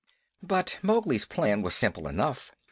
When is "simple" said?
1.75-2.07